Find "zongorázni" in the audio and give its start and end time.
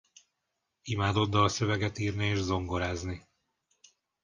2.41-3.27